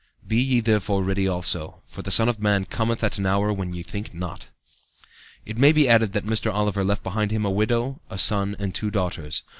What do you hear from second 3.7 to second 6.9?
ye think not." It may be added that Mr. Oliver